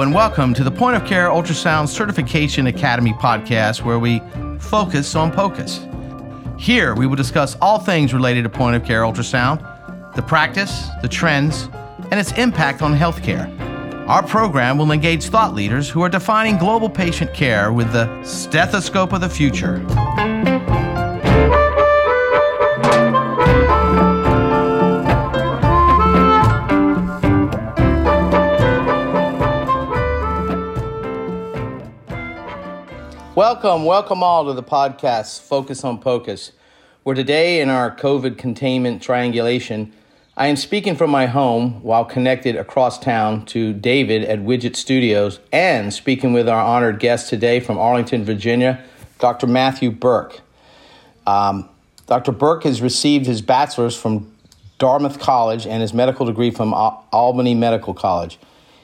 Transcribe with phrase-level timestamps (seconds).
[0.00, 4.22] And welcome to the Point of Care Ultrasound Certification Academy podcast, where we
[4.60, 5.80] focus on POCUS.
[6.56, 9.58] Here, we will discuss all things related to point of care ultrasound,
[10.14, 11.68] the practice, the trends,
[12.12, 13.48] and its impact on healthcare.
[14.08, 19.12] Our program will engage thought leaders who are defining global patient care with the stethoscope
[19.12, 19.84] of the future.
[33.50, 36.52] Welcome, welcome all to the podcast Focus on POCUS,
[37.02, 39.90] where today in our COVID containment triangulation,
[40.36, 45.40] I am speaking from my home while connected across town to David at Widget Studios
[45.50, 48.84] and speaking with our honored guest today from Arlington, Virginia,
[49.18, 49.46] Dr.
[49.46, 50.42] Matthew Burke.
[51.26, 51.70] Um,
[52.06, 52.32] Dr.
[52.32, 54.30] Burke has received his bachelor's from
[54.76, 58.38] Dartmouth College and his medical degree from Al- Albany Medical College.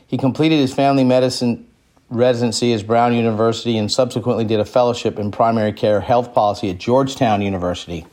[0.07, 1.67] He completed his family medicine
[2.11, 6.79] residency at Brown University and subsequently did a fellowship in primary care health policy at
[6.79, 8.07] Georgetown University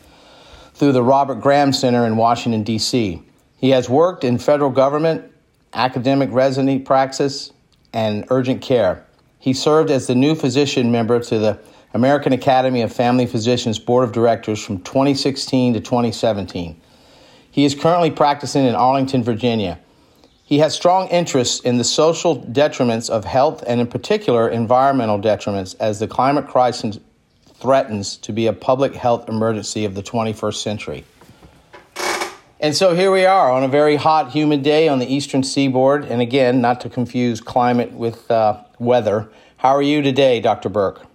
[0.74, 3.22] through the Robert Graham Center in Washington, D.C.
[3.58, 5.32] He has worked in federal government,
[5.74, 7.52] academic residency praxis,
[7.94, 9.06] and urgent care.
[9.38, 11.60] He served as the new physician member to the
[11.94, 16.80] American Academy of Family Physicians Board of Directors from 2016 to 2017.
[17.52, 19.78] He is currently practicing in Arlington, Virginia.
[20.52, 25.78] He has strong interests in the social detriments of health and, in particular, environmental detriments
[25.80, 27.00] as the climate crisis
[27.54, 31.06] threatens to be a public health emergency of the 21st century.
[32.60, 36.04] And so here we are on a very hot, humid day on the eastern seaboard.
[36.04, 39.32] And again, not to confuse climate with uh, weather.
[39.56, 40.68] How are you today, Dr.
[40.68, 41.08] Burke?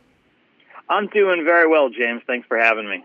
[0.89, 2.23] I'm doing very well, James.
[2.27, 3.05] Thanks for having me.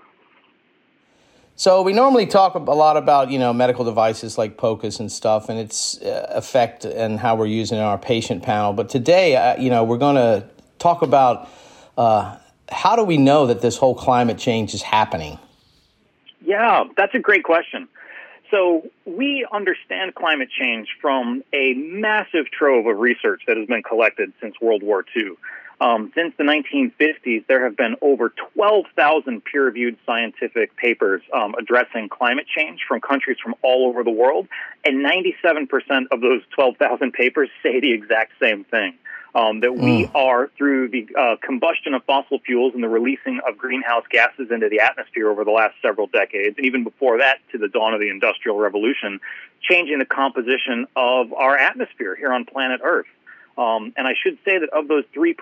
[1.56, 5.50] So we normally talk a lot about you know medical devices like POCUS and stuff,
[5.50, 8.74] and its uh, effect and how we're using it in our patient panel.
[8.74, 10.48] But today, uh, you know, we're going to
[10.80, 11.50] talk about
[11.98, 12.38] uh,
[12.72, 15.38] how do we know that this whole climate change is happening.
[16.44, 17.88] Yeah, that's a great question.
[18.50, 24.34] So we understand climate change from a massive trove of research that has been collected
[24.42, 25.38] since World War II.
[25.82, 32.08] Um, since the 1950s, there have been over 12,000 peer reviewed scientific papers um, addressing
[32.08, 34.48] climate change from countries from all over the world,
[34.86, 38.94] and 97% of those 12,000 papers say the exact same thing.
[39.34, 40.12] Um, that we mm.
[40.14, 44.68] are through the uh, combustion of fossil fuels and the releasing of greenhouse gases into
[44.68, 48.02] the atmosphere over the last several decades, and even before that, to the dawn of
[48.02, 49.22] the Industrial Revolution,
[49.62, 53.08] changing the composition of our atmosphere here on planet Earth.
[53.58, 55.36] Um, and I should say that of those 3%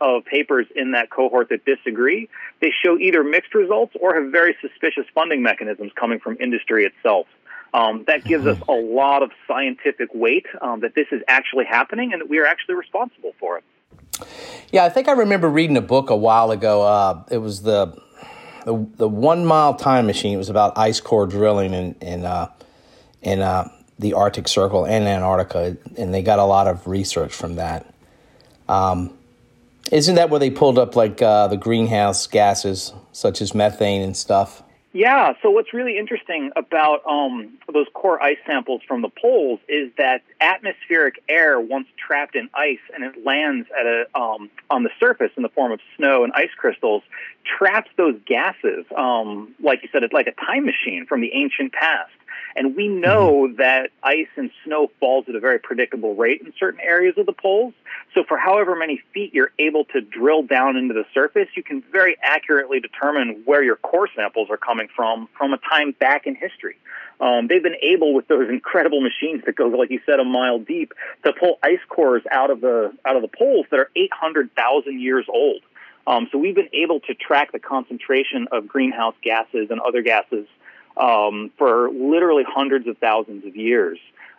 [0.00, 2.28] of papers in that cohort that disagree,
[2.60, 7.26] they show either mixed results or have very suspicious funding mechanisms coming from industry itself.
[7.74, 12.12] Um, that gives us a lot of scientific weight um, that this is actually happening
[12.12, 13.64] and that we are actually responsible for it.
[14.72, 16.82] Yeah, I think I remember reading a book a while ago.
[16.82, 17.94] Uh, it was the,
[18.64, 20.34] the, the one mile time machine.
[20.34, 22.50] It was about ice core drilling and in uh,
[23.22, 27.56] in uh, the Arctic Circle and Antarctica, and they got a lot of research from
[27.56, 27.92] that.
[28.68, 29.16] Um,
[29.90, 34.16] isn't that where they pulled up like uh, the greenhouse gases, such as methane and
[34.16, 34.62] stuff?
[34.92, 35.34] Yeah.
[35.42, 40.22] So what's really interesting about um, those core ice samples from the poles is that
[40.40, 45.30] atmospheric air, once trapped in ice and it lands at a um, on the surface
[45.36, 47.02] in the form of snow and ice crystals,
[47.44, 48.86] traps those gases.
[48.96, 52.10] Um, like you said, it's like a time machine from the ancient past.
[52.56, 53.56] And we know mm-hmm.
[53.56, 57.32] that ice and snow falls at a very predictable rate in certain areas of the
[57.32, 57.74] poles.
[58.14, 61.82] So for however many feet you're able to drill down into the surface, you can
[61.92, 66.34] very accurately determine where your core samples are coming from from a time back in
[66.34, 66.76] history.
[67.20, 70.58] Um, they've been able with those incredible machines that go, like you said, a mile
[70.58, 70.92] deep,
[71.24, 75.26] to pull ice cores out of the out of the poles that are 800,000 years
[75.28, 75.62] old.
[76.06, 80.46] Um, so we've been able to track the concentration of greenhouse gases and other gases
[80.98, 83.98] um, for literally hundreds of thousands of years.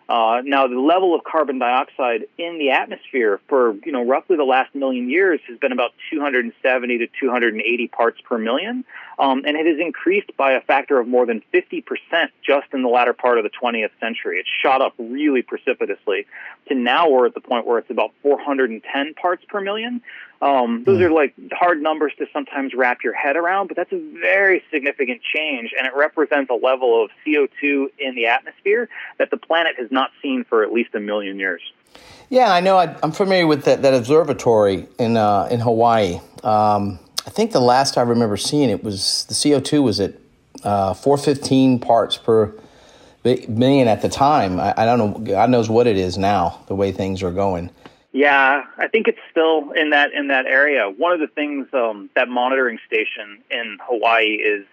[0.10, 4.44] Uh, now, the level of carbon dioxide in the atmosphere for you know roughly the
[4.44, 8.84] last million years has been about 270 to 280 parts per million,
[9.20, 12.82] um, and it has increased by a factor of more than 50 percent just in
[12.82, 14.40] the latter part of the 20th century.
[14.40, 16.26] It shot up really precipitously
[16.70, 20.02] to now we're at the point where it's about 410 parts per million,
[20.42, 21.06] um, those hmm.
[21.06, 25.22] are like hard numbers to sometimes wrap your head around, but that's a very significant
[25.22, 28.88] change, and it represents a level of CO2 in the atmosphere
[29.18, 31.62] that the planet has not seen for at least a million years.
[32.30, 32.78] Yeah, I know.
[32.78, 36.20] I, am familiar with that, that observatory in uh, in Hawaii.
[36.44, 40.14] Um, I think the last I remember seeing it was the CO2 was at
[40.64, 42.54] uh, 415 parts per
[43.24, 44.60] million at the time.
[44.60, 45.20] I, I don't know.
[45.20, 46.64] God knows what it is now.
[46.68, 47.72] The way things are going.
[48.12, 50.90] Yeah, I think it's still in that in that area.
[50.90, 54.66] One of the things um, that monitoring station in Hawaii is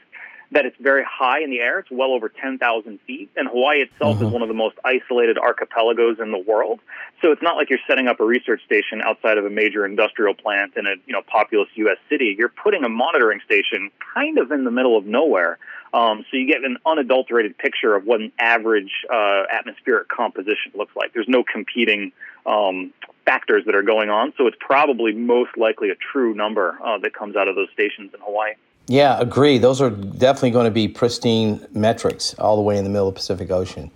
[0.53, 1.81] that it's very high in the air.
[1.81, 3.31] It's well over 10,000 feet.
[3.37, 4.27] And Hawaii itself mm-hmm.
[4.27, 6.81] is one of the most isolated archipelagos in the world.
[7.21, 10.35] So it's not like you're setting up a research station outside of a major industrial
[10.35, 11.99] plant in a you know populous U.S.
[12.09, 12.35] city.
[12.39, 15.59] You're putting a monitoring station kind of in the middle of nowhere.
[15.93, 20.95] Um, so you get an unadulterated picture of what an average uh, atmospheric composition looks
[20.95, 21.13] like.
[21.15, 22.13] There's no competing
[22.47, 22.93] um,
[23.25, 24.33] factors that are going on.
[24.39, 28.13] So it's probably most likely a true number uh, that comes out of those stations
[28.15, 28.53] in Hawaii.
[28.89, 29.59] Yeah, agree.
[29.59, 33.15] Those are definitely going to be pristine metrics all the way in the middle of
[33.15, 33.91] the Pacific Ocean.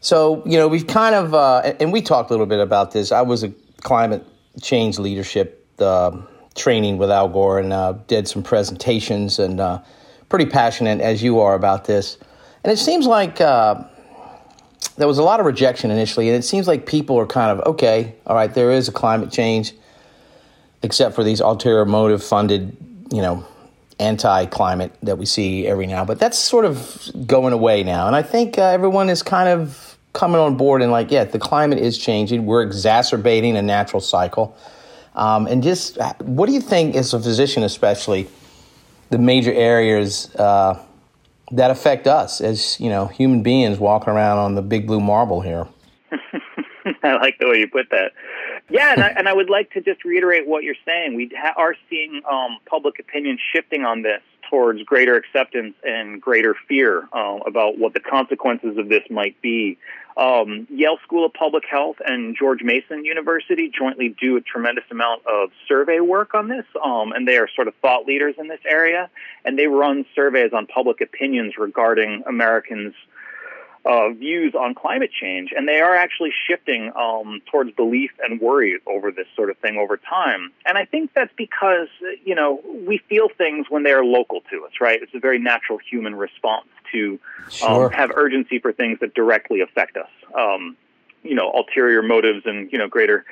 [0.00, 3.12] So, you know, we've kind of, uh, and we talked a little bit about this.
[3.12, 3.52] I was a
[3.82, 4.24] climate
[4.62, 6.16] change leadership uh,
[6.54, 9.80] training with Al Gore and uh, did some presentations and uh,
[10.28, 12.16] pretty passionate as you are about this.
[12.64, 13.84] And it seems like uh,
[14.96, 17.66] there was a lot of rejection initially, and it seems like people are kind of,
[17.66, 19.74] okay, all right, there is a climate change,
[20.82, 22.76] except for these ulterior motive funded,
[23.12, 23.44] you know,
[23.98, 28.06] anti-climate that we see every now, but that's sort of going away now.
[28.06, 31.38] And I think uh, everyone is kind of coming on board and like, yeah, the
[31.38, 32.46] climate is changing.
[32.46, 34.56] We're exacerbating a natural cycle.
[35.14, 38.28] Um, and just what do you think, as a physician, especially,
[39.08, 40.82] the major areas uh,
[41.52, 45.40] that affect us as you know human beings walking around on the big blue marble
[45.40, 45.66] here?
[47.02, 48.12] I like the way you put that.
[48.68, 51.14] Yeah, and I, and I would like to just reiterate what you're saying.
[51.14, 54.20] We ha- are seeing um, public opinion shifting on this
[54.50, 59.78] towards greater acceptance and greater fear uh, about what the consequences of this might be.
[60.16, 65.26] Um, Yale School of Public Health and George Mason University jointly do a tremendous amount
[65.26, 68.60] of survey work on this, um, and they are sort of thought leaders in this
[68.66, 69.10] area.
[69.44, 72.94] And they run surveys on public opinions regarding Americans'
[73.86, 78.78] uh, views on climate change, and they are actually shifting um, towards belief and worry
[78.86, 80.52] over this sort of thing over time.
[80.64, 81.88] And I think that's because
[82.24, 85.00] you know we feel things when they are local to us, right?
[85.00, 87.86] It's a very natural human response to um, sure.
[87.86, 90.10] um, have urgency for things that directly affect us.
[90.36, 90.76] Um,
[91.22, 93.24] you know, ulterior motives and you know greater,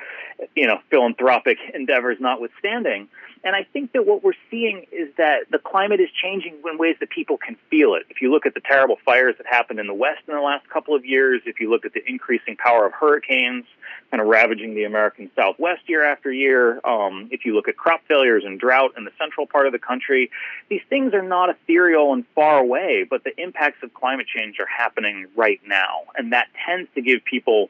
[0.55, 3.07] you know, philanthropic endeavors notwithstanding.
[3.43, 6.95] And I think that what we're seeing is that the climate is changing in ways
[6.99, 8.03] that people can feel it.
[8.09, 10.67] If you look at the terrible fires that happened in the West in the last
[10.69, 13.65] couple of years, if you look at the increasing power of hurricanes
[14.09, 18.01] kind of ravaging the American Southwest year after year, um, if you look at crop
[18.07, 20.31] failures and drought in the central part of the country,
[20.69, 24.67] these things are not ethereal and far away, but the impacts of climate change are
[24.67, 26.01] happening right now.
[26.17, 27.69] And that tends to give people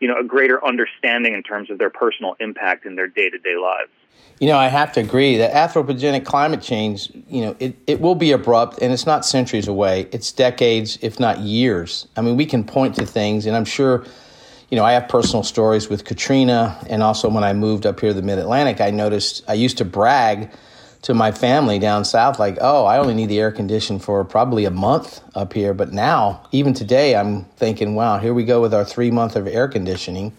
[0.00, 3.38] you know, a greater understanding in terms of their personal impact in their day to
[3.38, 3.90] day lives.
[4.38, 8.14] You know, I have to agree that anthropogenic climate change, you know, it, it will
[8.14, 10.08] be abrupt and it's not centuries away.
[10.12, 12.06] It's decades, if not years.
[12.16, 14.04] I mean, we can point to things, and I'm sure,
[14.70, 18.10] you know, I have personal stories with Katrina, and also when I moved up here
[18.10, 20.50] to the Mid Atlantic, I noticed I used to brag
[21.06, 24.64] to my family down south, like, oh, I only need the air condition for probably
[24.64, 25.72] a month up here.
[25.72, 29.46] But now, even today, I'm thinking, wow, here we go with our three month of
[29.46, 30.32] air conditioning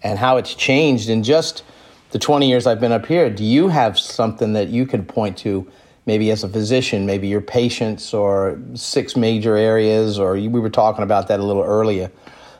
[0.00, 1.64] and how it's changed in just
[2.12, 5.38] the 20 years I've been up here, do you have something that you could point
[5.38, 5.68] to,
[6.06, 11.02] maybe as a physician, maybe your patients or six major areas, or we were talking
[11.02, 12.12] about that a little earlier,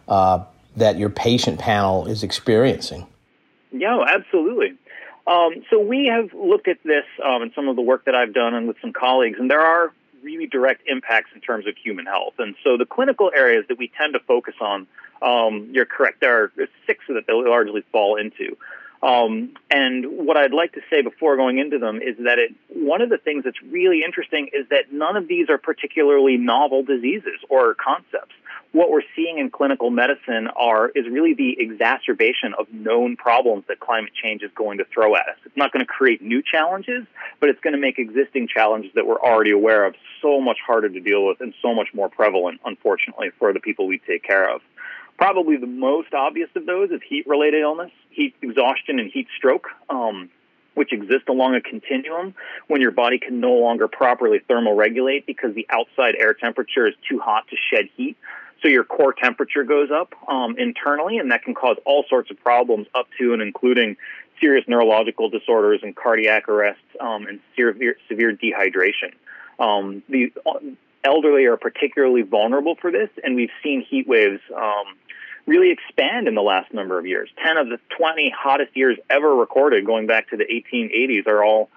[0.09, 0.43] uh,
[0.75, 3.07] that your patient panel is experiencing?
[3.71, 4.73] Yeah, absolutely.
[5.27, 8.35] Um, so we have looked at this um, in some of the work that I've
[8.35, 12.07] done and with some colleagues, and there are really direct impacts in terms of human
[12.07, 12.35] health.
[12.39, 14.87] And so the clinical areas that we tend to focus on,
[15.21, 16.53] um, you're correct, there are
[16.87, 18.57] six that they largely fall into.
[19.03, 23.03] Um, and what I'd like to say before going into them is that it, one
[23.03, 27.41] of the things that's really interesting is that none of these are particularly novel diseases
[27.49, 28.35] or concepts.
[28.73, 33.81] What we're seeing in clinical medicine are is really the exacerbation of known problems that
[33.81, 35.37] climate change is going to throw at us.
[35.45, 37.05] It's not going to create new challenges,
[37.39, 40.89] but it's going to make existing challenges that we're already aware of so much harder
[40.89, 44.49] to deal with and so much more prevalent, unfortunately, for the people we take care
[44.49, 44.63] of.
[45.19, 49.69] Probably the most obvious of those is heat related illness, heat exhaustion, and heat stroke.
[49.91, 50.31] Um,
[50.75, 52.35] which exist along a continuum
[52.67, 57.19] when your body can no longer properly thermoregulate because the outside air temperature is too
[57.19, 58.17] hot to shed heat.
[58.63, 62.41] So your core temperature goes up um, internally, and that can cause all sorts of
[62.41, 63.97] problems, up to and including
[64.41, 69.13] serious neurological disorders and cardiac arrests um, and severe, severe dehydration.
[69.59, 70.33] Um, the
[71.05, 74.85] elderly are particularly vulnerable for this, and we've seen heat waves um,
[75.47, 77.29] really expand in the last number of years.
[77.45, 81.69] 10 of the 20 hottest years ever recorded, going back to the 1880s, are all,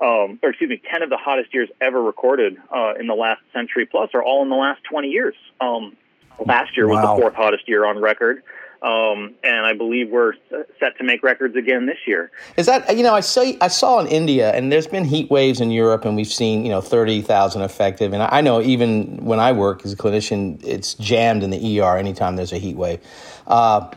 [0.00, 3.40] um, or excuse me, 10 of the hottest years ever recorded uh, in the last
[3.52, 5.34] century plus are all in the last 20 years.
[5.60, 5.96] Um,
[6.44, 7.14] last year was wow.
[7.14, 8.42] the fourth hottest year on record.
[8.82, 10.32] Um, and I believe we're
[10.80, 12.32] set to make records again this year.
[12.56, 15.60] Is that you know I saw I saw in India, and there's been heat waves
[15.60, 18.12] in Europe, and we've seen you know thirty thousand effective.
[18.12, 21.96] And I know even when I work as a clinician, it's jammed in the ER
[21.96, 22.98] anytime there's a heat wave.
[23.46, 23.88] Uh,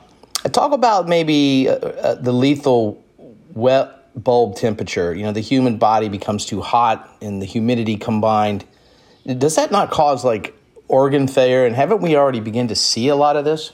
[0.52, 3.04] talk about maybe uh, uh, the lethal
[3.56, 5.16] wet bulb temperature.
[5.16, 8.66] You know, the human body becomes too hot, and the humidity combined.
[9.26, 10.55] Does that not cause like
[10.88, 11.66] organ failure?
[11.66, 13.72] And haven't we already begun to see a lot of this?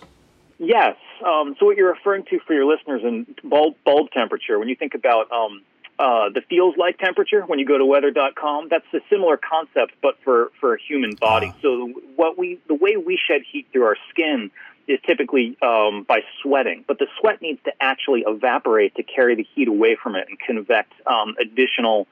[0.58, 0.96] Yes.
[1.26, 4.76] Um, so what you're referring to for your listeners in bulb, bulb temperature, when you
[4.76, 5.62] think about um,
[6.00, 10.18] uh, the feels like temperature, when you go to weather.com, that's a similar concept, but
[10.24, 11.48] for, for a human body.
[11.48, 11.56] Wow.
[11.62, 14.52] So what we, the way we shed heat through our skin
[14.88, 19.46] is typically um, by sweating, but the sweat needs to actually evaporate to carry the
[19.56, 22.08] heat away from it and convect um, additional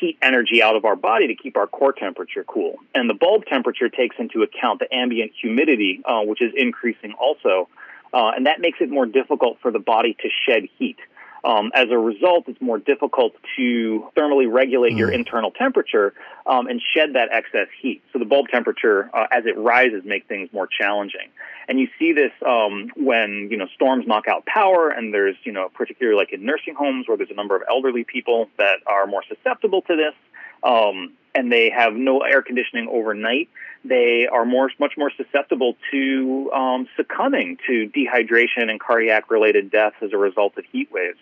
[0.00, 2.78] heat energy out of our body to keep our core temperature cool.
[2.94, 7.68] And the bulb temperature takes into account the ambient humidity, uh, which is increasing also.
[8.12, 10.98] Uh, and that makes it more difficult for the body to shed heat.
[11.44, 14.98] Um, as a result, it's more difficult to thermally regulate mm.
[14.98, 16.14] your internal temperature
[16.46, 18.02] um, and shed that excess heat.
[18.12, 21.28] So the bulb temperature, uh, as it rises, make things more challenging.
[21.68, 25.52] And you see this um, when you know storms knock out power, and there's you
[25.52, 29.06] know particularly like in nursing homes where there's a number of elderly people that are
[29.06, 30.14] more susceptible to this.
[30.62, 33.48] Um, and they have no air conditioning overnight,
[33.84, 39.96] they are more, much more susceptible to um, succumbing to dehydration and cardiac related deaths
[40.02, 41.18] as a result of heat waves.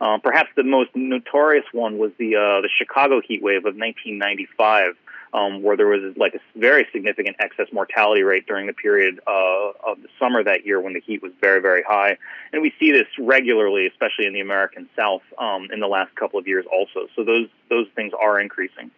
[0.00, 4.94] Uh, perhaps the most notorious one was the uh, the Chicago heat wave of 1995,
[5.34, 9.72] um, where there was like a very significant excess mortality rate during the period uh,
[9.86, 12.16] of the summer that year when the heat was very very high,
[12.52, 16.38] and we see this regularly, especially in the American South, um, in the last couple
[16.38, 17.06] of years also.
[17.14, 18.90] So those those things are increasing.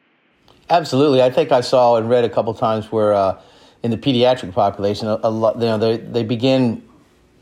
[0.71, 3.41] Absolutely, I think I saw and read a couple times where uh,
[3.83, 6.81] in the pediatric population, a, a lot you know they they begin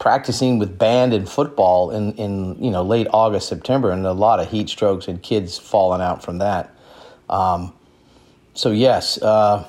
[0.00, 4.40] practicing with band and football in, in you know late August September and a lot
[4.40, 6.74] of heat strokes and kids falling out from that.
[7.28, 7.72] Um,
[8.54, 9.64] so yes, uh,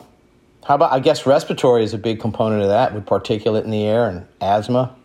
[0.63, 3.83] how about I guess respiratory is a big component of that with particulate in the
[3.83, 4.95] air and asthma.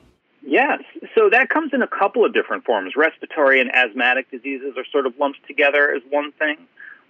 [0.43, 0.81] Yes,
[1.15, 2.95] so that comes in a couple of different forms.
[2.97, 6.57] Respiratory and asthmatic diseases are sort of lumped together as one thing.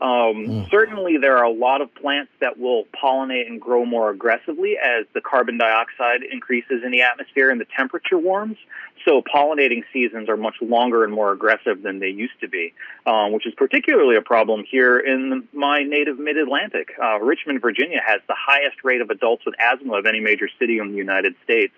[0.00, 0.08] Um,
[0.46, 0.70] mm.
[0.70, 5.06] Certainly, there are a lot of plants that will pollinate and grow more aggressively as
[5.14, 8.58] the carbon dioxide increases in the atmosphere and the temperature warms.
[9.06, 12.74] So, pollinating seasons are much longer and more aggressive than they used to be,
[13.06, 16.90] um, which is particularly a problem here in my native mid Atlantic.
[17.02, 20.78] Uh, Richmond, Virginia has the highest rate of adults with asthma of any major city
[20.78, 21.74] in the United States.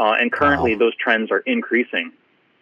[0.00, 0.80] Uh, and currently, wow.
[0.80, 2.10] those trends are increasing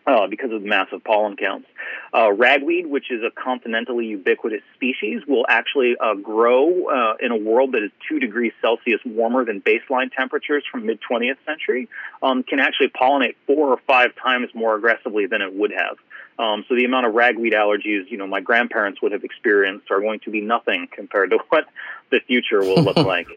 [0.07, 1.69] uh, because of the massive pollen counts.
[2.12, 7.37] Uh, ragweed, which is a continentally ubiquitous species, will actually uh, grow uh, in a
[7.37, 11.88] world that is two degrees Celsius warmer than baseline temperatures from mid 20th century.
[12.23, 15.99] Um, can actually pollinate four or five times more aggressively than it would have.
[16.38, 20.00] Um, so the amount of ragweed allergies, you know, my grandparents would have experienced are
[20.00, 21.66] going to be nothing compared to what
[22.11, 23.28] the future will look like.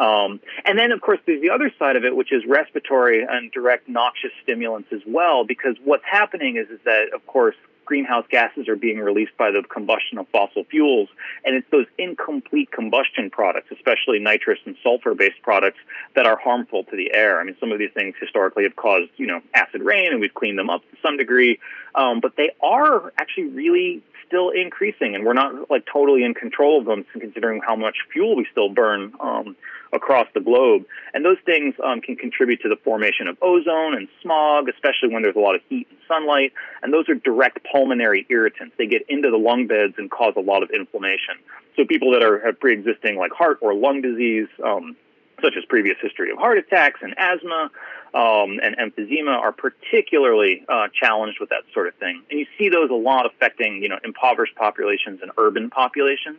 [0.00, 3.50] Um, and then, of course, there's the other side of it, which is respiratory and
[3.52, 8.68] direct noxious stimulants as well, because what's happening is, is that, of course, greenhouse gases
[8.68, 11.08] are being released by the combustion of fossil fuels,
[11.44, 15.78] and it's those incomplete combustion products, especially nitrous and sulfur-based products,
[16.14, 17.40] that are harmful to the air.
[17.40, 20.32] I mean, some of these things historically have caused, you know, acid rain, and we've
[20.32, 21.58] cleaned them up to some degree,
[21.94, 26.78] um, but they are actually really still increasing, and we're not like totally in control
[26.78, 29.56] of them, considering how much fuel we still burn um,
[29.92, 30.84] across the globe.
[31.14, 35.22] And those things um, can contribute to the formation of ozone and smog, especially when
[35.22, 36.52] there's a lot of heat and sunlight.
[36.82, 38.74] And those are direct pulmonary irritants.
[38.78, 41.36] They get into the lung beds and cause a lot of inflammation.
[41.76, 44.48] So people that are have pre-existing like heart or lung disease.
[44.62, 44.96] Um,
[45.42, 47.68] such as previous history of heart attacks and asthma
[48.14, 52.22] um, and emphysema are particularly uh, challenged with that sort of thing.
[52.30, 56.38] And you see those a lot affecting, you know, impoverished populations and urban populations.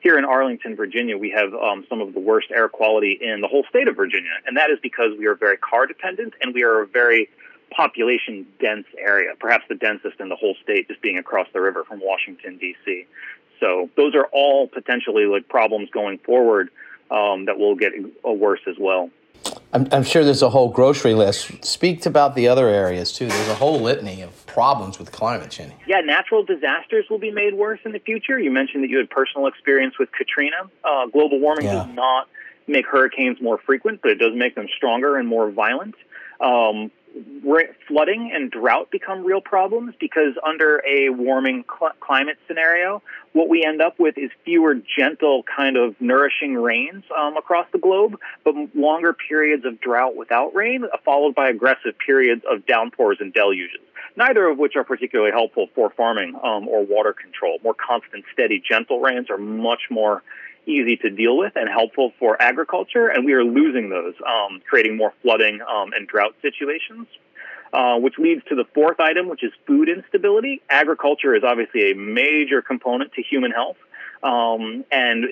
[0.00, 3.48] Here in Arlington, Virginia, we have um, some of the worst air quality in the
[3.48, 6.62] whole state of Virginia, and that is because we are very car dependent and we
[6.62, 7.28] are a very
[7.70, 11.84] population dense area, perhaps the densest in the whole state, just being across the river
[11.84, 13.06] from Washington D.C.
[13.60, 16.70] So those are all potentially like problems going forward
[17.10, 19.10] um, that will get worse as well.
[19.74, 21.64] I'm, I'm, sure there's a whole grocery list.
[21.64, 23.26] Speak about the other areas too.
[23.26, 25.72] There's a whole litany of problems with climate change.
[25.84, 28.38] Yeah, natural disasters will be made worse in the future.
[28.38, 30.70] You mentioned that you had personal experience with Katrina.
[30.84, 31.84] Uh, global warming yeah.
[31.84, 32.28] does not
[32.68, 35.96] make hurricanes more frequent, but it does make them stronger and more violent.
[36.40, 36.92] Um,
[37.86, 43.02] flooding and drought become real problems because under a warming cl- climate scenario,
[43.32, 47.78] what we end up with is fewer gentle kind of nourishing rains um, across the
[47.78, 53.18] globe, but longer periods of drought without rain, uh, followed by aggressive periods of downpours
[53.20, 53.80] and deluges.
[54.16, 57.58] Neither of which are particularly helpful for farming um, or water control.
[57.64, 60.22] More constant, steady, gentle rains are much more
[60.66, 64.96] easy to deal with and helpful for agriculture, and we are losing those, um, creating
[64.96, 67.06] more flooding um, and drought situations.
[67.72, 70.62] Uh, which leads to the fourth item, which is food instability.
[70.70, 73.76] Agriculture is obviously a major component to human health.
[74.22, 75.24] Um, and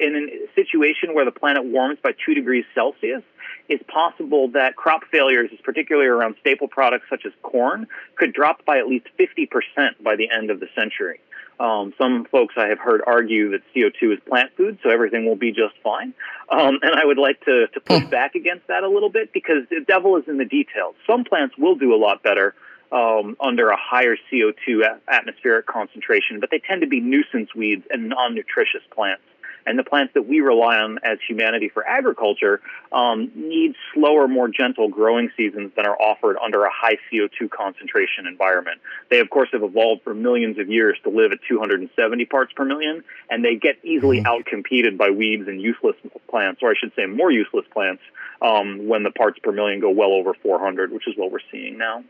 [0.00, 3.22] in a situation where the planet warms by two degrees Celsius,
[3.68, 8.78] it's possible that crop failures, particularly around staple products such as corn, could drop by
[8.78, 11.20] at least 50% by the end of the century.
[11.62, 15.36] Um, some folks I have heard argue that CO2 is plant food, so everything will
[15.36, 16.12] be just fine.
[16.48, 18.10] Um, and I would like to, to push hmm.
[18.10, 20.96] back against that a little bit because the devil is in the details.
[21.06, 22.56] Some plants will do a lot better
[22.90, 28.08] um, under a higher CO2 atmospheric concentration, but they tend to be nuisance weeds and
[28.08, 29.22] non nutritious plants
[29.66, 32.60] and the plants that we rely on as humanity for agriculture
[32.92, 38.26] um, need slower, more gentle growing seasons than are offered under a high CO2 concentration
[38.26, 38.80] environment.
[39.10, 42.64] They, of course, have evolved for millions of years to live at 270 parts per
[42.64, 44.26] million, and they get easily mm-hmm.
[44.26, 45.96] outcompeted by weeds and useless
[46.28, 48.02] plants, or I should say, more useless plants,
[48.40, 51.78] um, when the parts per million go well over 400, which is what we're seeing
[51.78, 52.04] now.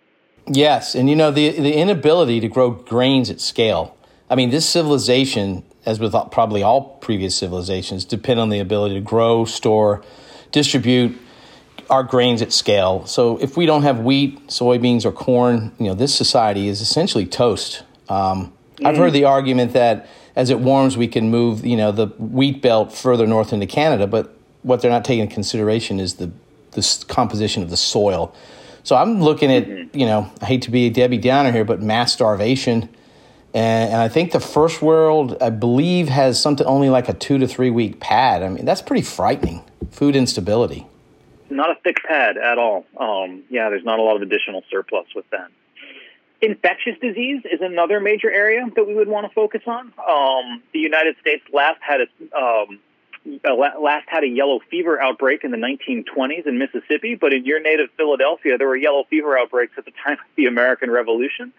[0.46, 3.96] Yes, and you know the the inability to grow grains at scale.
[4.28, 9.00] I mean, this civilization as with probably all previous civilizations, depend on the ability to
[9.00, 10.02] grow, store,
[10.52, 11.18] distribute
[11.90, 13.04] our grains at scale.
[13.06, 17.26] So if we don't have wheat, soybeans, or corn, you know, this society is essentially
[17.26, 17.82] toast.
[18.08, 18.86] Um, mm.
[18.86, 22.62] I've heard the argument that as it warms, we can move, you know, the wheat
[22.62, 26.30] belt further north into Canada, but what they're not taking into consideration is the
[26.72, 28.34] the composition of the soil.
[28.82, 29.98] So I'm looking at, mm-hmm.
[29.98, 32.88] you know, I hate to be a Debbie Downer here, but mass starvation
[33.54, 37.38] and, and, I think the first world, I believe, has something only like a two
[37.38, 38.42] to three week pad.
[38.42, 39.62] I mean, that's pretty frightening.
[39.90, 40.86] Food instability.
[41.50, 42.86] Not a thick pad at all.
[42.96, 45.48] Um, yeah, there's not a lot of additional surplus with that.
[46.40, 49.92] Infectious disease is another major area that we would want to focus on.
[50.08, 52.80] Um, the United States last had a, um,
[53.80, 57.90] last had a yellow fever outbreak in the 1920s in Mississippi, but in your native
[57.96, 61.52] Philadelphia, there were yellow fever outbreaks at the time of the American Revolution.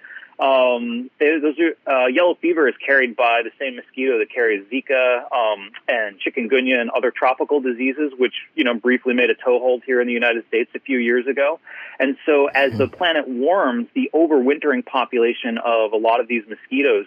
[0.44, 4.66] Um, they, those are, uh, yellow fever is carried by the same mosquito that carries
[4.66, 9.84] Zika um, and chikungunya and other tropical diseases, which you know briefly made a toehold
[9.86, 11.62] here in the United States a few years ago.
[11.98, 17.06] And so, as the planet warms, the overwintering population of a lot of these mosquitoes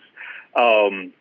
[0.55, 1.13] um,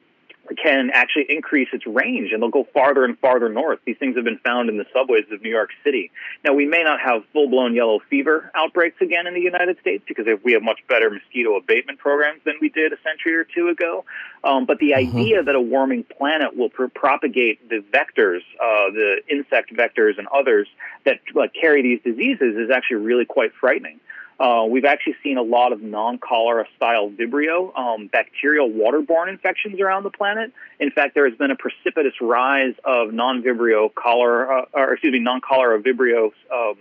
[0.62, 3.80] can actually increase its range and they'll go farther and farther north.
[3.86, 6.12] These things have been found in the subways of New York City.
[6.44, 10.04] Now, we may not have full blown yellow fever outbreaks again in the United States
[10.08, 13.70] because we have much better mosquito abatement programs than we did a century or two
[13.70, 14.06] ago.
[14.44, 15.18] Um, but the mm-hmm.
[15.18, 20.28] idea that a warming planet will pr- propagate the vectors, uh, the insect vectors and
[20.28, 20.68] others
[21.06, 24.00] that uh, carry these diseases is actually really quite frightening.
[24.38, 30.04] Uh, we've actually seen a lot of non-cholera style Vibrio um, bacterial waterborne infections around
[30.04, 30.52] the planet.
[30.80, 35.20] In fact, there has been a precipitous rise of non-Vibrio cholera, uh, or excuse me,
[35.20, 36.78] non-cholera Vibrio um,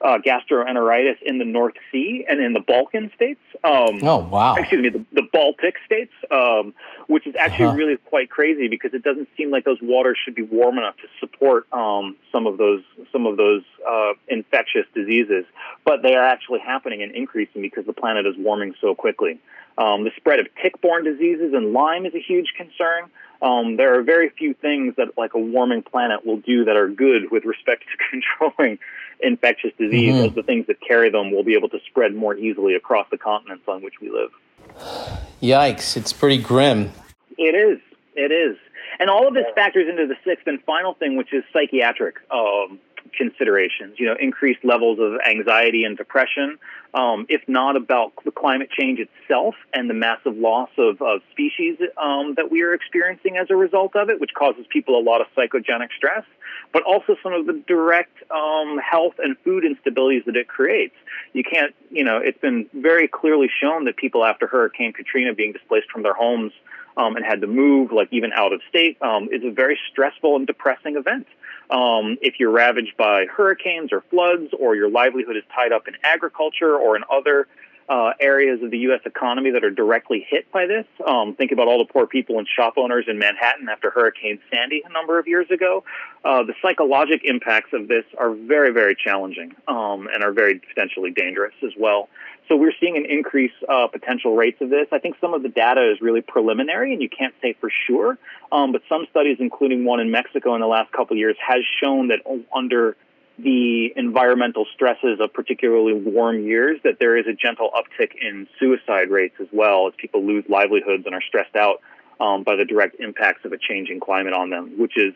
[0.00, 3.40] uh, gastroenteritis in the North Sea and in the Balkan states.
[3.64, 4.54] Um, oh wow!
[4.56, 6.74] Excuse me, the, the Baltic states, um,
[7.06, 7.76] which is actually uh-huh.
[7.76, 11.08] really quite crazy because it doesn't seem like those waters should be warm enough to
[11.20, 12.82] support um, some of those
[13.12, 15.44] some of those uh, infectious diseases,
[15.84, 19.40] but they are actually happening and increasing because the planet is warming so quickly.
[19.78, 23.10] Um, the spread of tick-borne diseases and Lyme is a huge concern.
[23.42, 26.88] Um, there are very few things that like a warming planet will do that are
[26.88, 28.78] good with respect to controlling
[29.20, 30.28] infectious disease, mm-hmm.
[30.28, 33.18] as the things that carry them will be able to spread more easily across the
[33.18, 34.30] continents on which we live.
[35.42, 35.96] Yikes!
[35.96, 36.92] It's pretty grim.
[37.38, 37.78] It is.
[38.14, 38.56] It is.
[38.98, 42.78] And all of this factors into the sixth and final thing, which is psychiatric um,
[43.16, 43.98] considerations.
[43.98, 46.58] You know, increased levels of anxiety and depression,
[46.94, 51.76] um, if not about the climate change itself and the massive loss of, of species
[52.00, 55.20] um, that we are experiencing as a result of it, which causes people a lot
[55.20, 56.24] of psychogenic stress,
[56.72, 60.94] but also some of the direct um, health and food instabilities that it creates.
[61.32, 65.52] You can't, you know, it's been very clearly shown that people after Hurricane Katrina being
[65.52, 66.52] displaced from their homes
[66.96, 70.36] um, and had to move, like even out of state, um, is a very stressful
[70.36, 71.26] and depressing event.
[71.70, 75.94] Um, if you're ravaged by hurricanes or floods, or your livelihood is tied up in
[76.04, 77.48] agriculture or in other
[77.88, 79.00] uh, areas of the U.S.
[79.04, 80.86] economy that are directly hit by this.
[81.06, 84.82] Um, think about all the poor people and shop owners in Manhattan after Hurricane Sandy
[84.84, 85.84] a number of years ago.
[86.24, 91.12] Uh, the psychological impacts of this are very, very challenging um, and are very potentially
[91.12, 92.08] dangerous as well.
[92.48, 94.86] So we're seeing an increase uh, potential rates of this.
[94.92, 98.18] I think some of the data is really preliminary, and you can't say for sure.
[98.52, 101.62] Um, but some studies, including one in Mexico in the last couple of years, has
[101.82, 102.20] shown that
[102.54, 102.96] under
[103.38, 109.10] the environmental stresses of particularly warm years, that there is a gentle uptick in suicide
[109.10, 111.80] rates as well as people lose livelihoods and are stressed out
[112.20, 115.12] um, by the direct impacts of a changing climate on them, which is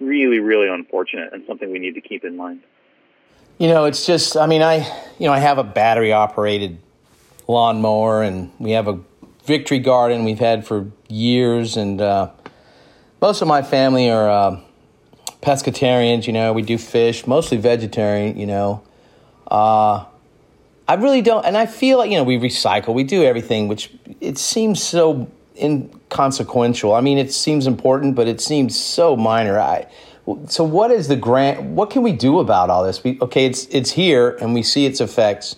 [0.00, 2.62] really, really unfortunate and something we need to keep in mind.
[3.62, 4.78] You know, it's just, I mean, I,
[5.20, 6.78] you know, I have a battery operated
[7.46, 8.98] lawnmower and we have a
[9.44, 11.76] victory garden we've had for years.
[11.76, 12.32] And uh,
[13.20, 14.60] most of my family are uh,
[15.42, 18.82] pescatarians, you know, we do fish, mostly vegetarian, you know.
[19.48, 20.06] Uh,
[20.88, 23.92] I really don't, and I feel like, you know, we recycle, we do everything, which
[24.20, 26.92] it seems so inconsequential.
[26.92, 29.60] I mean, it seems important, but it seems so minor.
[29.60, 29.86] I,
[30.48, 31.62] so what is the grant?
[31.62, 33.02] What can we do about all this?
[33.02, 35.56] We, okay, it's it's here and we see its effects.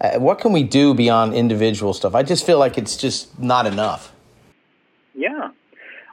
[0.00, 2.14] Uh, what can we do beyond individual stuff?
[2.14, 4.12] I just feel like it's just not enough.
[5.14, 5.50] Yeah,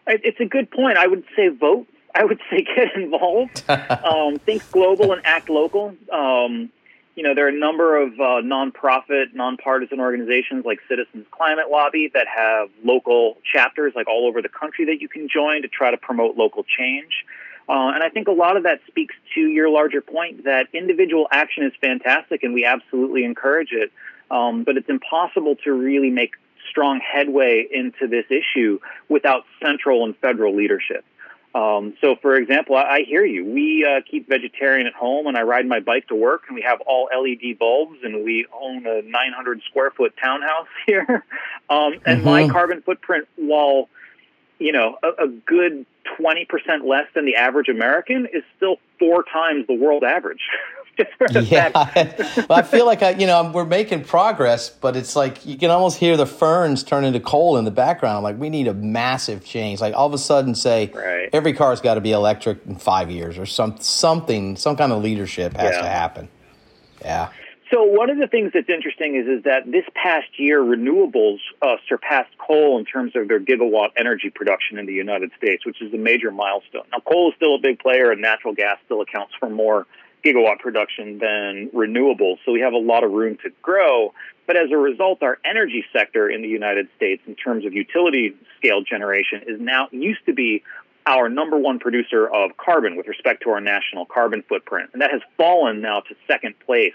[0.06, 0.98] it's a good point.
[0.98, 1.88] I would say vote.
[2.14, 3.64] I would say get involved.
[3.70, 5.96] um, think global and act local.
[6.12, 6.70] Um,
[7.16, 12.10] you know, there are a number of uh, nonprofit, nonpartisan organizations like Citizens Climate Lobby
[12.14, 15.92] that have local chapters like all over the country that you can join to try
[15.92, 17.26] to promote local change.
[17.70, 21.28] Uh, and I think a lot of that speaks to your larger point that individual
[21.32, 23.92] action is fantastic and we absolutely encourage it.
[24.32, 26.34] Um, but it's impossible to really make
[26.70, 31.06] strong headway into this issue without central and federal leadership.
[31.54, 33.44] Um, so, for example, I, I hear you.
[33.44, 36.62] We uh, keep vegetarian at home, and I ride my bike to work, and we
[36.62, 41.26] have all LED bulbs, and we own a 900 square foot townhouse here.
[41.70, 42.26] um, and mm-hmm.
[42.26, 43.90] my carbon footprint, while
[44.60, 45.88] you know a, a good
[46.20, 46.48] 20%
[46.86, 50.42] less than the average American is still four times the world average.
[51.32, 51.72] yeah,
[52.50, 55.72] well, I feel like I, you know we're making progress, but it's like you can
[55.72, 58.24] almost hear the ferns turn into coal in the background.
[58.24, 59.80] Like we need a massive change.
[59.80, 61.30] Like all of a sudden, say right.
[61.32, 65.02] every car's got to be electric in five years, or some something, some kind of
[65.02, 65.82] leadership has yeah.
[65.82, 66.30] to happen.
[67.02, 67.30] Yeah.
[67.72, 71.76] So one of the things that's interesting is is that this past year, renewables uh,
[71.88, 75.94] surpassed coal in terms of their gigawatt energy production in the United States, which is
[75.94, 76.86] a major milestone.
[76.92, 79.86] Now, coal is still a big player, and natural gas still accounts for more
[80.26, 82.38] gigawatt production than renewables.
[82.44, 84.14] So we have a lot of room to grow.
[84.48, 88.36] But as a result, our energy sector in the United States, in terms of utility
[88.58, 90.64] scale generation, is now used to be
[91.06, 95.12] our number one producer of carbon with respect to our national carbon footprint, and that
[95.12, 96.94] has fallen now to second place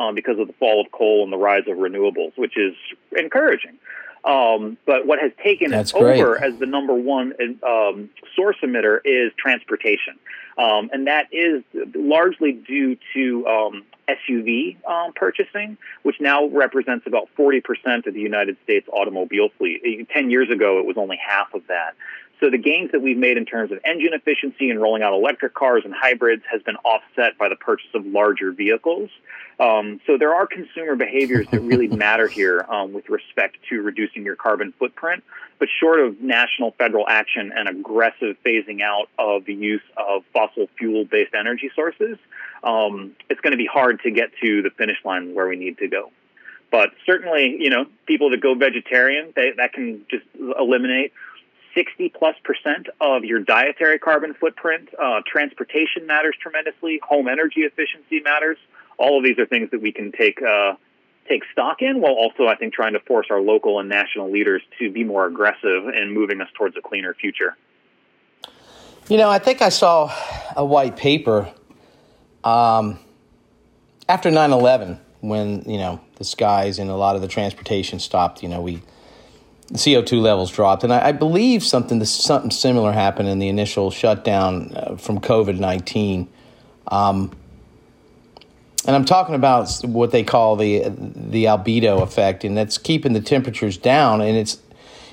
[0.00, 2.74] um, because of the fall of coal and the rise of renewables, which is
[3.16, 3.78] encouraging.
[4.24, 6.20] Um, but what has taken That's it great.
[6.20, 7.32] over as the number one
[7.66, 10.18] um, source emitter is transportation.
[10.58, 11.62] Um, and that is
[11.94, 18.56] largely due to um, SUV um, purchasing, which now represents about 40% of the United
[18.64, 20.08] States automobile fleet.
[20.12, 21.94] 10 years ago, it was only half of that.
[22.40, 25.52] So the gains that we've made in terms of engine efficiency and rolling out electric
[25.52, 29.10] cars and hybrids has been offset by the purchase of larger vehicles.
[29.60, 34.24] Um, so there are consumer behaviors that really matter here um, with respect to reducing
[34.24, 35.22] your carbon footprint.
[35.58, 40.68] But short of national federal action and aggressive phasing out of the use of fossil
[40.78, 42.16] fuel based energy sources,
[42.64, 45.76] um, it's going to be hard to get to the finish line where we need
[45.78, 46.10] to go.
[46.70, 50.24] But certainly, you know, people that go vegetarian, they, that can just
[50.58, 51.12] eliminate
[51.74, 54.88] 60 plus percent of your dietary carbon footprint.
[55.00, 57.00] Uh, transportation matters tremendously.
[57.08, 58.58] Home energy efficiency matters.
[58.98, 60.74] All of these are things that we can take uh,
[61.28, 64.62] take stock in, while also I think trying to force our local and national leaders
[64.78, 67.56] to be more aggressive in moving us towards a cleaner future.
[69.08, 70.12] You know, I think I saw
[70.56, 71.52] a white paper
[72.44, 72.98] um,
[74.08, 78.42] after 9-11 when you know the skies and a lot of the transportation stopped.
[78.42, 78.82] You know, we
[79.72, 80.84] CO2 levels dropped.
[80.84, 85.58] And I, I believe something something similar happened in the initial shutdown uh, from COVID
[85.58, 86.28] 19.
[86.88, 87.36] Um,
[88.86, 93.20] and I'm talking about what they call the the albedo effect, and that's keeping the
[93.20, 94.20] temperatures down.
[94.20, 94.58] And it's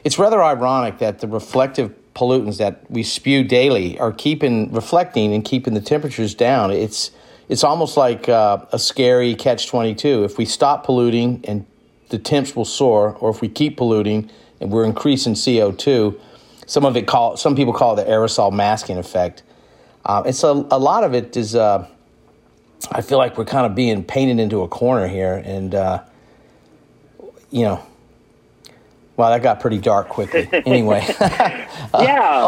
[0.03, 5.43] it's rather ironic that the reflective pollutants that we spew daily are keeping reflecting and
[5.43, 6.71] keeping the temperatures down.
[6.71, 7.11] It's
[7.49, 10.23] it's almost like uh, a scary catch twenty two.
[10.23, 11.65] If we stop polluting and
[12.09, 16.19] the temps will soar, or if we keep polluting and we're increasing CO2.
[16.65, 19.43] Some of it call some people call it the aerosol masking effect.
[20.05, 21.87] Um, and so a lot of it is, uh,
[22.91, 26.03] I feel like we're kind of being painted into a corner here, and uh,
[27.51, 27.85] you know,
[29.17, 30.47] well, that got pretty dark quickly.
[30.65, 32.43] Anyway, yeah.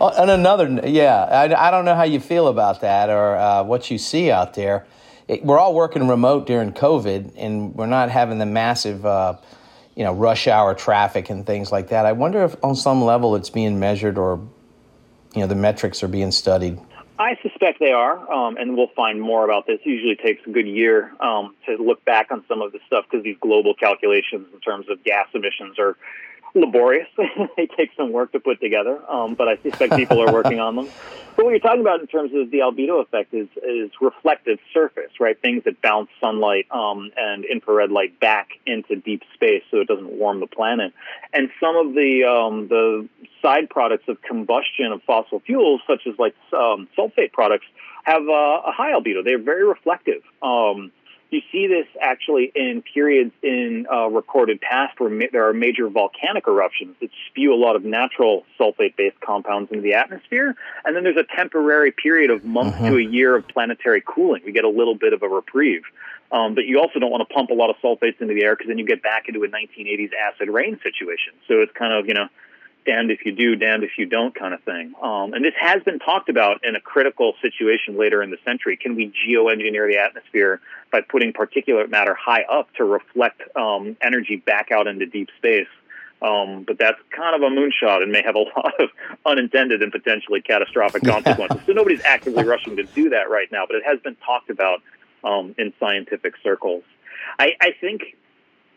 [0.00, 3.90] on, another, yeah, I, I, don't know how you feel about that or uh, what
[3.90, 4.86] you see out there.
[5.28, 9.36] It, we're all working remote during COVID, and we're not having the massive, uh,
[10.00, 12.06] you know, rush hour traffic and things like that.
[12.06, 14.40] I wonder if, on some level, it's being measured or,
[15.34, 16.80] you know, the metrics are being studied.
[17.18, 19.78] I suspect they are, um, and we'll find more about this.
[19.84, 23.04] It usually takes a good year um, to look back on some of this stuff
[23.10, 25.98] because these global calculations in terms of gas emissions are
[26.54, 27.08] laborious.
[27.56, 30.76] they take some work to put together, um, but I suspect people are working on
[30.76, 30.88] them.
[31.36, 35.12] But what you're talking about in terms of the albedo effect is, is reflective surface,
[35.20, 35.40] right?
[35.40, 40.10] Things that bounce sunlight um, and infrared light back into deep space so it doesn't
[40.18, 40.92] warm the planet.
[41.32, 43.08] And some of the um, the
[43.40, 47.64] side products of combustion of fossil fuels, such as like um, sulfate products,
[48.04, 49.24] have uh, a high albedo.
[49.24, 50.22] They're very reflective.
[50.42, 50.92] Um,
[51.30, 55.88] you see this actually in periods in uh, recorded past where ma- there are major
[55.88, 61.04] volcanic eruptions that spew a lot of natural sulfate-based compounds into the atmosphere, and then
[61.04, 62.88] there's a temporary period of months mm-hmm.
[62.88, 64.42] to a year of planetary cooling.
[64.44, 65.82] We get a little bit of a reprieve.
[66.32, 68.54] Um, but you also don't want to pump a lot of sulfates into the air
[68.54, 71.34] because then you get back into a 1980s acid rain situation.
[71.48, 72.28] So it's kind of, you know,
[72.84, 74.94] damned if you do, damned if you don't kind of thing.
[75.02, 78.76] Um, and this has been talked about in a critical situation later in the century.
[78.76, 84.36] Can we geoengineer the atmosphere by putting particulate matter high up to reflect um, energy
[84.36, 85.68] back out into deep space?
[86.22, 88.90] Um, but that's kind of a moonshot and may have a lot of
[89.24, 91.60] unintended and potentially catastrophic consequences.
[91.66, 94.82] so nobody's actively rushing to do that right now, but it has been talked about
[95.24, 96.82] um, in scientific circles.
[97.38, 98.16] I, I think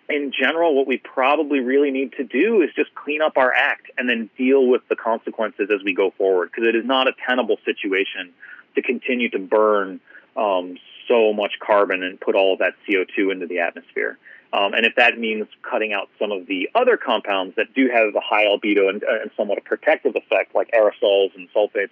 [0.10, 3.90] in general, what we probably really need to do is just clean up our act
[3.98, 7.14] and then deal with the consequences as we go forward because it is not a
[7.26, 8.34] tenable situation
[8.76, 10.00] to continue to burn
[10.36, 14.18] um, so much carbon and put all of that CO2 into the atmosphere.
[14.52, 18.14] Um, and if that means cutting out some of the other compounds that do have
[18.16, 21.90] a high albedo and, and somewhat a protective effect, like aerosols and sulfates,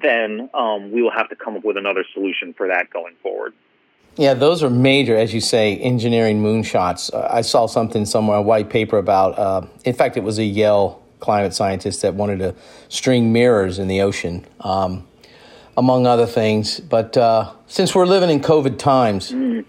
[0.00, 3.52] then um, we will have to come up with another solution for that going forward.
[4.18, 7.14] Yeah, those are major, as you say, engineering moonshots.
[7.14, 10.44] Uh, I saw something somewhere, a white paper about, uh, in fact, it was a
[10.44, 12.56] Yale climate scientist that wanted to
[12.88, 15.06] string mirrors in the ocean, um,
[15.76, 16.80] among other things.
[16.80, 19.64] But uh, since we're living in COVID times, mm.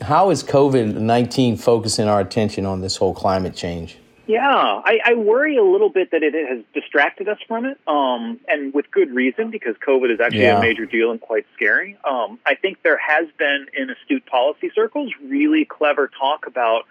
[0.00, 3.98] how is COVID 19 focusing our attention on this whole climate change?
[4.32, 8.40] Yeah, I, I worry a little bit that it has distracted us from it, um,
[8.48, 10.58] and with good reason because COVID is actually yeah.
[10.58, 11.98] a major deal and quite scary.
[12.08, 16.84] Um, I think there has been in astute policy circles really clever talk about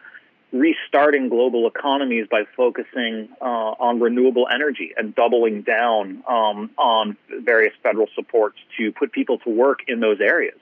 [0.52, 7.74] restarting global economies by focusing uh, on renewable energy and doubling down um, on various
[7.82, 10.60] federal supports to put people to work in those areas.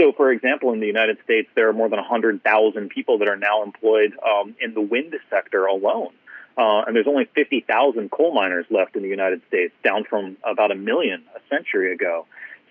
[0.00, 3.36] So, for example, in the United States, there are more than 100,000 people that are
[3.36, 6.14] now employed um, in the wind sector alone.
[6.56, 10.70] Uh, and there's only 50,000 coal miners left in the United States, down from about
[10.70, 12.24] a million a century ago.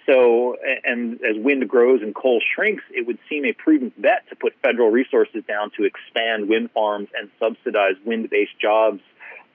[0.08, 4.36] So, and as wind grows and coal shrinks, it would seem a prudent bet to
[4.36, 9.02] put federal resources down to expand wind farms and subsidize wind based jobs,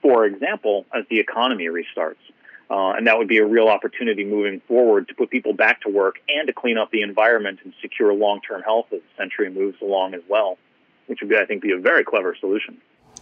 [0.01, 2.23] for example, as the economy restarts.
[2.69, 5.89] Uh, and that would be a real opportunity moving forward to put people back to
[5.89, 9.77] work and to clean up the environment and secure long-term health as the century moves
[9.81, 10.57] along as well,
[11.05, 12.77] which would, be, I think, be a very clever solution.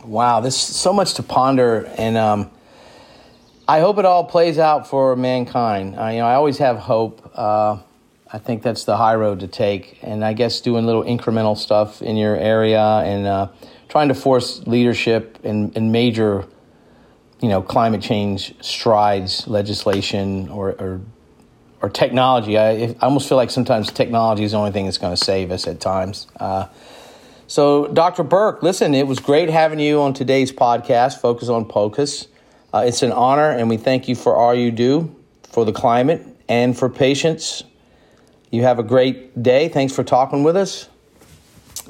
[0.06, 2.51] Wow, there's so much to ponder, and um,
[3.67, 5.97] I hope it all plays out for mankind.
[5.97, 7.32] I, you know, I always have hope.
[7.34, 7.77] Uh,
[8.32, 12.01] I think that's the high road to take, and I guess doing little incremental stuff
[12.01, 13.47] in your area and uh,
[13.89, 16.45] trying to force leadership in, in major
[17.43, 21.01] you know climate change strides, legislation, or or,
[21.82, 22.58] or technology.
[22.58, 25.51] I, I, almost feel like sometimes technology is the only thing that's going to save
[25.51, 26.25] us at times.
[26.39, 26.67] Uh,
[27.45, 28.23] so, Dr.
[28.23, 32.27] Burke, listen, it was great having you on today's podcast, Focus on POCUS.
[32.73, 36.25] Uh, it's an honor, and we thank you for all you do for the climate
[36.47, 37.65] and for patients.
[38.51, 39.67] You have a great day.
[39.67, 40.88] Thanks for talking with us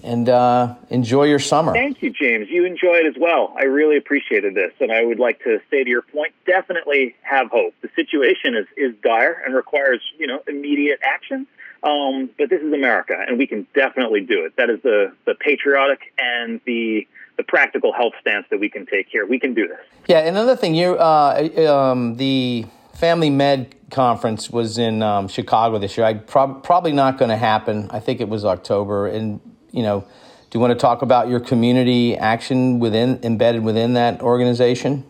[0.03, 1.73] and uh, enjoy your summer.
[1.73, 2.49] Thank you, James.
[2.49, 3.53] You enjoy it as well.
[3.57, 7.49] I really appreciated this, and I would like to say to your point, definitely have
[7.49, 7.73] hope.
[7.81, 11.47] The situation is is dire and requires you know immediate action.
[11.83, 14.55] Um, but this is America, and we can definitely do it.
[14.55, 19.07] That is the the patriotic and the the practical health stance that we can take
[19.09, 19.25] here.
[19.25, 19.79] We can do this.
[20.07, 20.19] Yeah.
[20.19, 26.05] Another thing, you uh, um, the Family Med conference was in um, Chicago this year.
[26.05, 27.89] I prob- probably not going to happen.
[27.91, 29.39] I think it was October, and
[29.73, 34.21] you know, do you want to talk about your community action within embedded within that
[34.21, 35.03] organization?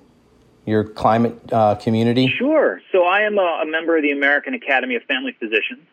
[0.66, 2.30] Your climate uh, community?
[2.30, 2.82] Sure.
[2.94, 5.86] So I am a, a member of the American Academy of Family Physicians,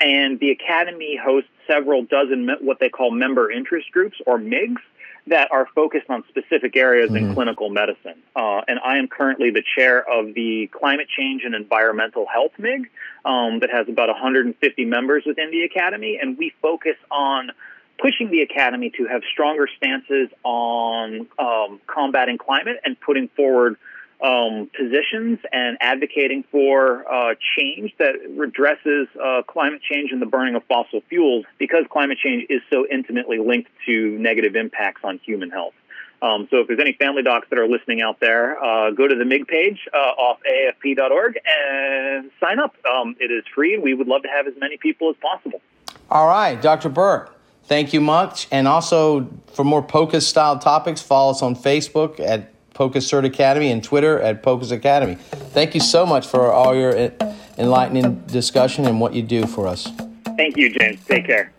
[0.00, 4.80] and the Academy hosts several dozen what they call member interest groups or MIGs
[5.26, 7.28] that are focused on specific areas mm-hmm.
[7.28, 8.22] in clinical medicine.
[8.36, 12.90] Uh, and I am currently the chair of the Climate Change and Environmental Health MIG
[13.24, 16.18] um, that has about 150 members within the Academy.
[16.20, 17.50] And we focus on
[17.98, 23.76] pushing the Academy to have stronger stances on um, combating climate and putting forward
[24.22, 30.54] um, positions and advocating for uh, change that redresses uh, climate change and the burning
[30.54, 35.50] of fossil fuels because climate change is so intimately linked to negative impacts on human
[35.50, 35.74] health.
[36.22, 39.14] Um, so if there's any family docs that are listening out there, uh, go to
[39.14, 42.74] the MIG page uh, off AFP.org and sign up.
[42.90, 45.60] Um, it is free, and we would love to have as many people as possible.
[46.10, 46.88] All right, Dr.
[46.88, 47.34] Burke.
[47.66, 48.46] Thank you much.
[48.50, 53.70] And also, for more POCUS style topics, follow us on Facebook at POCUS Cert Academy
[53.70, 55.14] and Twitter at POCUS Academy.
[55.14, 57.12] Thank you so much for all your
[57.56, 59.88] enlightening discussion and what you do for us.
[60.36, 61.02] Thank you, James.
[61.06, 61.52] Take care.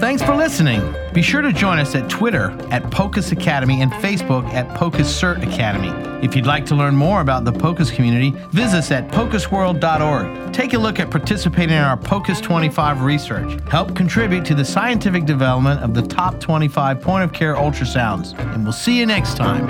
[0.00, 0.80] Thanks for listening.
[1.18, 5.42] Be sure to join us at Twitter at POCUS Academy and Facebook at POCUS Cert
[5.42, 5.88] Academy.
[6.24, 10.52] If you'd like to learn more about the POCUS community, visit us at POCUSworld.org.
[10.52, 13.58] Take a look at participating in our POCUS 25 research.
[13.68, 18.38] Help contribute to the scientific development of the top 25 point of care ultrasounds.
[18.54, 19.66] And we'll see you next time.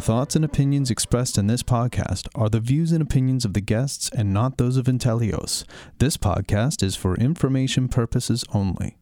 [0.00, 3.60] The thoughts and opinions expressed in this podcast are the views and opinions of the
[3.60, 5.64] guests and not those of Inteleos.
[5.98, 8.96] This podcast is for information purposes only.